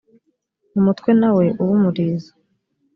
umutwe 0.77 1.09
nawe 1.19 1.45
ube 1.61 1.71
umurizo 1.77 2.31